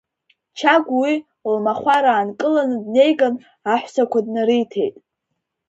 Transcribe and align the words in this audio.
Чагә 0.57 0.91
уи, 0.99 1.13
лмахәар 1.53 2.05
аанкыланы, 2.13 2.77
днеиган, 2.83 3.35
аҳәсақәа 3.73 4.19
днариҭеит. 4.25 4.95